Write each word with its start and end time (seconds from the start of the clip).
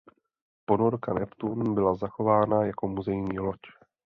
Ponorka 0.65 1.13
"Neptun" 1.13 1.73
byla 1.73 1.95
zachována 1.95 2.65
jako 2.65 2.87
muzejní 2.87 3.39
loď. 3.39 3.59